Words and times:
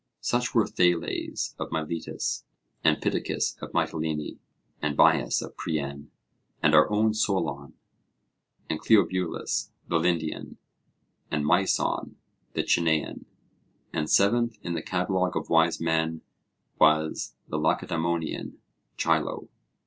Such 0.21 0.55
were 0.55 0.65
Thales 0.65 1.53
of 1.59 1.71
Miletus, 1.71 2.43
and 2.83 2.99
Pittacus 2.99 3.55
of 3.61 3.71
Mitylene, 3.71 4.39
and 4.81 4.97
Bias 4.97 5.43
of 5.43 5.55
Priene, 5.55 6.07
and 6.63 6.73
our 6.73 6.89
own 6.91 7.13
Solon, 7.13 7.75
and 8.67 8.79
Cleobulus 8.81 9.69
the 9.89 9.99
Lindian, 9.99 10.57
and 11.29 11.45
Myson 11.45 12.15
the 12.53 12.63
Chenian; 12.63 13.25
and 13.93 14.09
seventh 14.09 14.57
in 14.63 14.73
the 14.73 14.81
catalogue 14.81 15.37
of 15.37 15.51
wise 15.51 15.79
men 15.79 16.23
was 16.79 17.35
the 17.47 17.59
Lacedaemonian 17.59 18.57
Chilo. 18.97 19.49